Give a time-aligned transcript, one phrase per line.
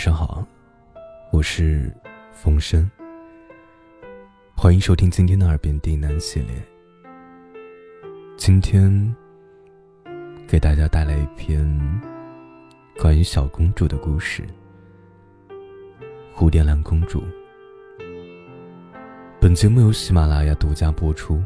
[0.00, 0.42] 晚上好，
[1.30, 1.94] 我是
[2.32, 2.90] 风声。
[4.56, 6.54] 欢迎收听今天的《耳边低喃》系列。
[8.34, 9.14] 今天
[10.48, 11.78] 给大家带来一篇
[12.98, 14.42] 关于小公主的故事——
[16.34, 17.22] 蝴蝶兰公主。
[19.38, 21.44] 本节目由喜马拉雅独家播出，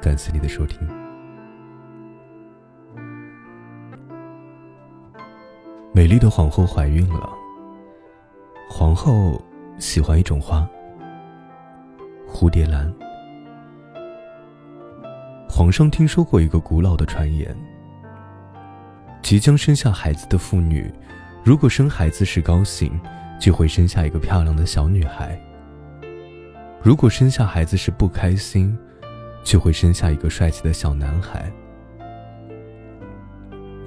[0.00, 0.80] 感谢你的收听。
[6.06, 7.28] 美丽的皇后怀孕了。
[8.70, 9.42] 皇后
[9.76, 10.64] 喜欢一种花——
[12.32, 12.94] 蝴蝶兰。
[15.48, 17.52] 皇上听说过一个古老的传言：
[19.20, 20.88] 即将生下孩子的妇女，
[21.42, 23.00] 如果生孩子时高兴，
[23.40, 25.36] 就会生下一个漂亮的小女孩；
[26.80, 28.78] 如果生下孩子时不开心，
[29.42, 31.52] 就会生下一个帅气的小男孩。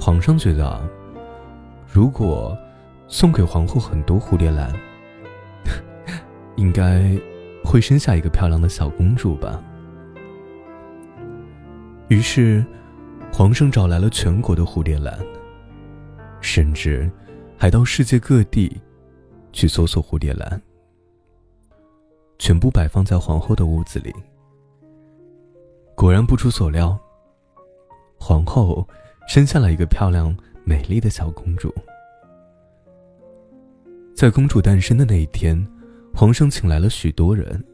[0.02, 0.99] 皇上觉得。
[1.92, 2.56] 如果
[3.08, 4.72] 送给皇后很多蝴蝶兰，
[6.56, 7.18] 应该
[7.64, 9.60] 会生下一个漂亮的小公主吧。
[12.10, 12.64] 于是，
[13.34, 15.18] 皇上找来了全国的蝴蝶兰，
[16.42, 17.12] 甚至
[17.58, 18.80] 还到世界各地
[19.52, 20.62] 去搜索蝴蝶兰，
[22.38, 24.14] 全部摆放在皇后的屋子里。
[25.96, 26.98] 果然不出所料，
[28.20, 28.88] 皇后
[29.28, 30.38] 生下了一个漂亮。
[30.70, 31.74] 美丽的小公主，
[34.16, 35.60] 在公主诞生的那一天，
[36.14, 37.66] 皇上请来了许多人。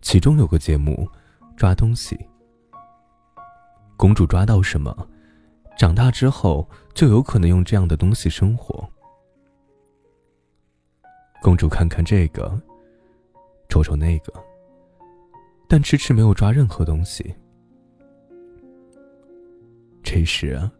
[0.00, 1.06] 其中有个节目，
[1.54, 2.18] 抓东西。
[3.98, 5.06] 公主抓到什么，
[5.76, 8.88] 长大之后就有可能用这样的东西生活。
[11.42, 12.58] 公主看看这个，
[13.68, 14.32] 瞅瞅那个，
[15.68, 17.34] 但迟迟没有抓任何东西。
[20.02, 20.72] 这时啊。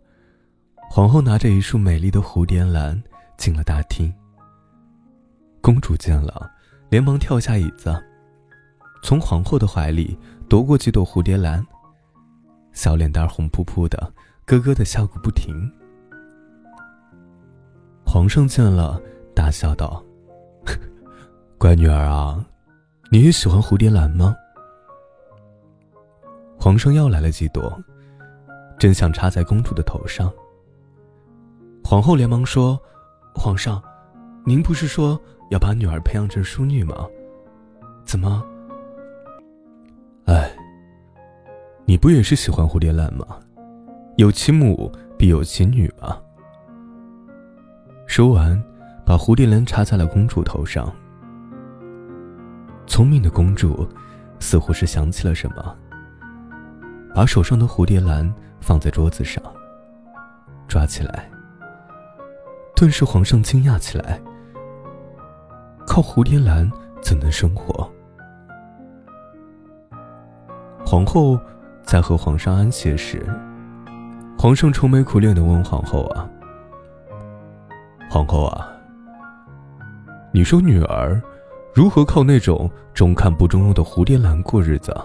[0.90, 3.00] 皇后拿着一束美丽的蝴蝶兰
[3.36, 4.12] 进了大厅。
[5.60, 6.50] 公主见了，
[6.88, 7.94] 连忙跳下椅子，
[9.02, 11.64] 从皇后的怀里夺过几朵蝴蝶兰，
[12.72, 14.12] 小脸蛋红扑扑的，
[14.46, 15.54] 咯咯的笑个不停。
[18.04, 19.00] 皇上见了，
[19.34, 20.02] 大笑道
[21.58, 22.42] ：“乖女儿啊，
[23.10, 24.34] 你也喜欢蝴蝶兰吗？”
[26.58, 27.78] 皇上要来了几朵，
[28.78, 30.32] 正想插在公主的头上。
[31.90, 32.78] 皇后连忙说
[33.34, 33.82] ：“皇上，
[34.44, 35.18] 您不是说
[35.48, 37.06] 要把女儿培养成淑女吗？
[38.04, 38.44] 怎么？
[40.26, 40.54] 哎，
[41.86, 43.24] 你不也是喜欢蝴蝶兰吗？
[44.18, 46.14] 有其母必有其女嘛。”
[48.06, 48.62] 说完，
[49.06, 50.94] 把蝴蝶兰插在了公主头上。
[52.86, 53.88] 聪明的公主
[54.38, 55.74] 似乎是想起了什么，
[57.14, 59.42] 把手上的蝴蝶兰放在桌子上，
[60.68, 61.30] 抓起来。
[62.78, 64.20] 顿时，皇上惊讶起来。
[65.84, 66.70] 靠蝴蝶兰
[67.02, 67.90] 怎能生活？
[70.86, 71.36] 皇后
[71.82, 73.26] 在和皇上安歇时，
[74.38, 76.30] 皇上愁眉苦脸的问皇后：“啊，
[78.08, 78.70] 皇后啊，
[80.32, 81.20] 你说女儿
[81.74, 84.96] 如何靠那种中看不中用的蝴蝶兰过日子？”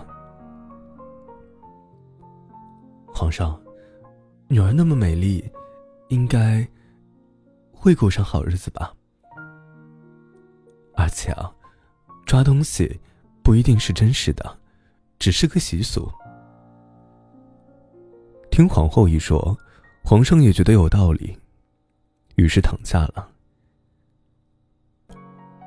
[3.12, 3.60] 皇上，
[4.48, 5.44] 女儿那么美丽，
[6.10, 6.64] 应该。
[7.84, 8.94] 会过上好日子吧。
[10.96, 11.52] 而且啊，
[12.26, 13.02] 抓东西
[13.44, 14.58] 不一定是真实的，
[15.20, 16.10] 只是个习俗。
[18.50, 19.58] 听皇后一说，
[20.02, 21.38] 皇上也觉得有道理，
[22.36, 23.28] 于是躺下了。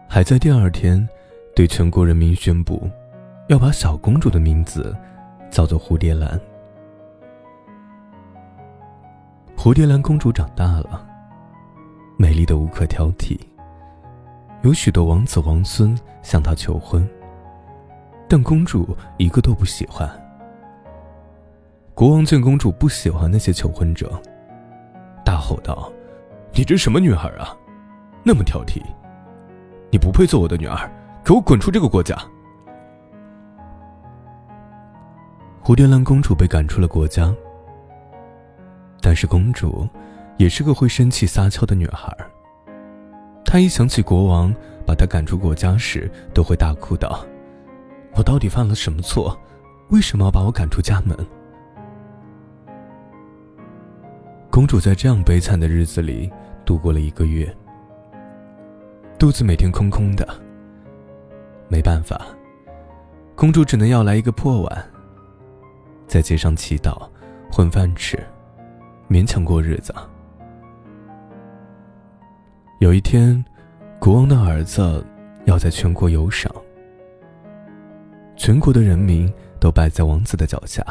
[0.08, 1.06] 还在第二天，
[1.54, 2.90] 对全国人民宣布，
[3.50, 4.96] 要把小公主的名字
[5.50, 6.40] 叫做蝴蝶兰。
[9.54, 11.12] 蝴蝶兰公主长大了。
[12.18, 13.38] 美丽的无可挑剔，
[14.62, 17.06] 有许多王子王孙向她求婚，
[18.26, 20.10] 但公主一个都不喜欢。
[21.92, 24.18] 国王见公主不喜欢那些求婚者，
[25.26, 25.92] 大吼道
[26.56, 27.54] ：“你这什么女孩啊，
[28.22, 28.80] 那么挑剔！
[29.90, 30.90] 你不配做我的女儿，
[31.22, 32.16] 给我滚出这个国家！”
[35.62, 37.30] 蝴蝶兰公主被赶出了国家，
[39.02, 39.86] 但是公主。
[40.36, 42.16] 也是个会生气撒娇的女孩。
[43.44, 44.54] 她一想起国王
[44.86, 47.24] 把她赶出国家时，都会大哭道
[48.16, 49.38] ：“我到底犯了什么错？
[49.90, 51.16] 为什么要把我赶出家门？”
[54.50, 56.32] 公主在这样悲惨的日子里
[56.64, 57.54] 度过了一个月，
[59.18, 60.26] 肚子每天空空的。
[61.68, 62.26] 没办法，
[63.34, 64.84] 公主只能要来一个破碗，
[66.06, 67.08] 在街上祈祷，
[67.52, 68.18] 混饭吃，
[69.10, 69.94] 勉强过日子。
[72.78, 73.42] 有一天，
[73.98, 75.02] 国王的儿子
[75.46, 76.54] 要在全国游赏，
[78.36, 80.84] 全国的人民都拜在王子的脚下。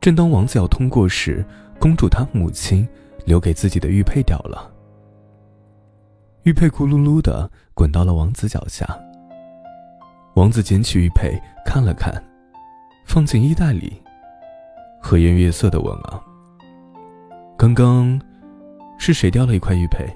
[0.00, 1.44] 正当王子要通过时，
[1.78, 2.88] 公主她母亲
[3.26, 4.72] 留给自己的玉佩掉了，
[6.44, 8.88] 玉佩咕噜噜的滚到了王子脚下。
[10.34, 12.24] 王子捡起玉佩看了看，
[13.04, 14.00] 放进衣袋里，
[14.98, 16.18] 和颜悦色的问：“啊，
[17.58, 18.18] 刚刚
[18.96, 20.06] 是谁掉了一块玉佩？”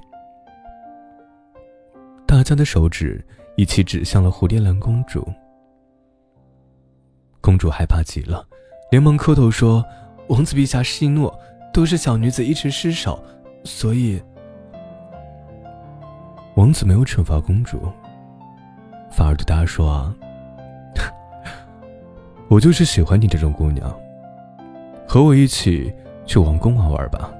[2.43, 3.25] 大家的手指
[3.55, 5.25] 一起指向了蝴蝶兰公主。
[7.41, 8.44] 公主害怕极了。
[8.91, 9.85] 连忙磕头说
[10.27, 11.33] ：“王子陛下息怒，
[11.73, 13.23] 都是小女子一时失手，
[13.62, 14.21] 所以……”
[16.56, 17.81] 王子没有惩罚公主，
[19.09, 20.12] 反而对大家说：“啊，
[22.49, 23.88] 我就是喜欢你这种姑娘，
[25.06, 25.95] 和我一起
[26.27, 27.33] 去王宫玩玩吧。”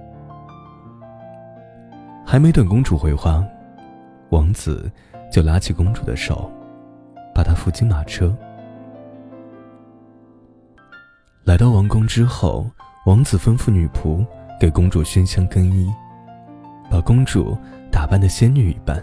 [2.25, 3.44] 还没等公主回话，
[4.32, 4.90] 王子
[5.31, 6.50] 就拉起公主的手，
[7.34, 8.34] 把她扶进马车。
[11.44, 12.67] 来到王宫之后，
[13.05, 14.26] 王子吩咐女仆
[14.58, 15.93] 给公主熏香更衣，
[16.90, 17.55] 把公主
[17.90, 19.02] 打扮的仙女一般。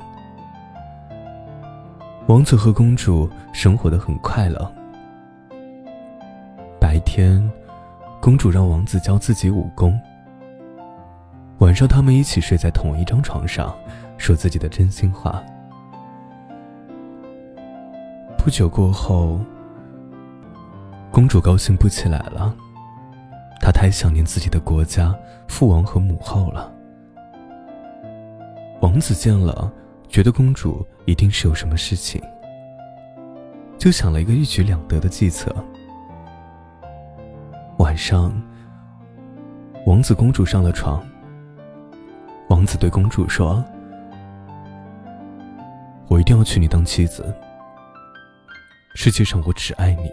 [2.25, 4.73] 王子和公主生活的很快乐。
[6.79, 7.47] 白天，
[8.19, 9.95] 公主让王子教自己武功。
[11.59, 13.77] 晚上，他们一起睡在同一张床上，
[14.19, 15.43] 说自己的真心话。
[18.37, 19.39] 不久过后。
[21.11, 22.55] 公主高兴不起来了，
[23.59, 25.13] 她太想念自己的国家、
[25.47, 26.71] 父王和母后了。
[28.79, 29.69] 王子见了，
[30.07, 32.21] 觉得公主一定是有什么事情，
[33.77, 35.53] 就想了一个一举两得的计策。
[37.79, 38.31] 晚上，
[39.87, 41.03] 王子公主上了床，
[42.49, 43.65] 王子对公主说
[46.09, 47.33] ：“我一定要娶你当妻子，
[48.95, 50.11] 世界上我只爱你。”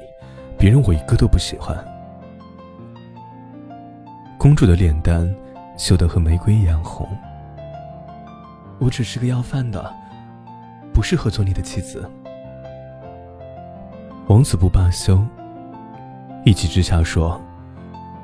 [0.58, 1.76] 别人我一个都不喜欢。
[4.38, 5.31] 公主的脸蛋
[5.76, 7.06] 羞得和玫瑰一样红。
[8.78, 9.94] 我只是个要饭的，
[10.94, 12.10] 不适合做你的妻子。
[14.28, 15.22] 王子不罢休，
[16.43, 17.38] 一气之下说：“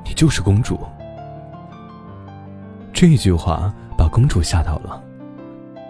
[0.03, 0.79] 你就是公主。”
[2.91, 5.03] 这句话把公主吓到了。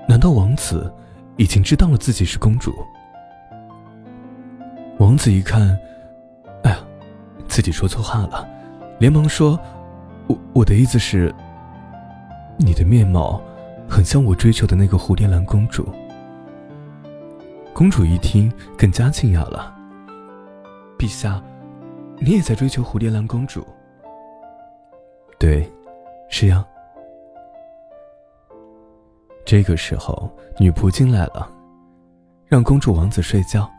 [0.10, 0.94] 难道王子
[1.38, 2.74] 已经知道了自己是公主？
[5.00, 5.78] 王子一看。
[6.64, 6.80] 哎呀
[7.48, 8.48] 自己说错话了，
[9.00, 9.60] 连忙说
[10.28, 11.34] ：“我我的意思是，
[12.58, 13.42] 你的面貌
[13.88, 15.88] 很像我追求的那个蝴蝶兰公主。”
[17.74, 19.76] 公主一听，更加惊讶了。
[20.98, 21.42] 陛下，
[22.20, 23.68] 你也在追求蝴蝶兰公主？
[25.38, 25.70] 对，
[26.30, 26.66] 是呀。
[29.46, 31.50] 这个时候，女仆进来了，
[32.48, 33.70] 让公主王子睡觉。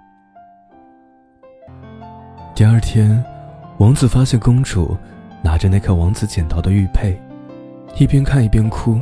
[2.54, 3.24] 第二天。
[3.78, 4.96] 王子发现公主
[5.42, 7.20] 拿着那颗王子捡到的玉佩，
[7.98, 9.00] 一边看一边哭。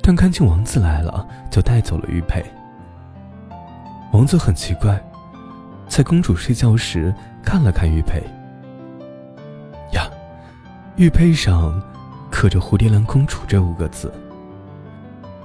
[0.00, 2.44] 但看见王子来了，就带走了玉佩。
[4.12, 5.02] 王子很奇怪，
[5.88, 8.22] 在公主睡觉时看了看玉佩，
[9.94, 10.08] 呀，
[10.94, 11.82] 玉佩上
[12.30, 14.14] 刻着“蝴蝶兰公主”这五个字，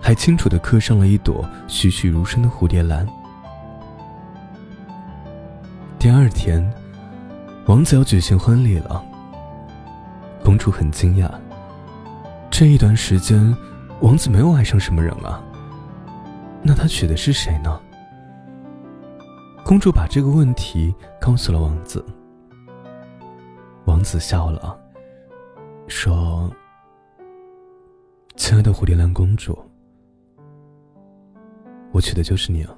[0.06, 3.08] 还清楚的刻上了一朵栩栩如生的蝴蝶兰。
[5.98, 6.64] 第二天。
[7.66, 9.04] 王子要举行婚礼了，
[10.44, 11.28] 公主很惊讶。
[12.52, 13.58] 这一段时间，
[14.02, 15.44] 王子没有爱上什么人啊。
[16.62, 17.82] 那他娶的是谁呢？
[19.64, 22.06] 公主把这个问题告诉了王子。
[23.86, 24.78] 王子笑了，
[25.88, 26.48] 说
[28.38, 29.58] ：“亲爱的蝴蝶兰公主，
[31.96, 32.76] 我娶的就是你啊。”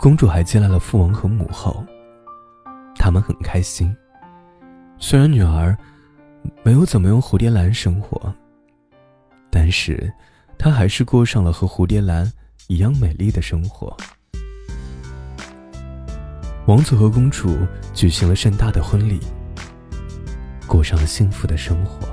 [0.00, 1.84] 公主还接来了父王和母后，
[2.96, 3.94] 他们很开心。
[4.98, 5.76] 虽然女儿
[6.62, 8.34] 没有怎么用蝴蝶兰生活，
[9.50, 10.10] 但是
[10.58, 12.32] 她还是过上了和蝴蝶兰
[12.68, 13.94] 一样美丽的生活。
[16.66, 17.54] 王子和公主
[17.92, 19.20] 举行了盛大的婚礼，
[20.66, 22.09] 过上了幸福的生活。